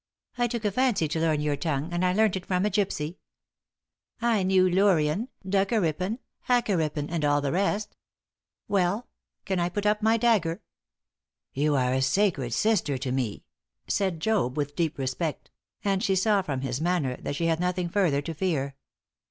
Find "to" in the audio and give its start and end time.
1.07-1.19, 12.97-13.11, 18.23-18.33